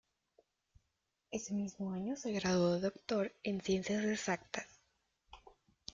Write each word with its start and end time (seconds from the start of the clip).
Ese 1.29 1.53
mismo 1.53 1.93
año 1.93 2.15
se 2.15 2.31
graduó 2.31 2.71
de 2.73 2.79
doctor 2.81 3.31
en 3.43 3.61
Ciencias 3.61 4.03
Exactas. 4.03 4.65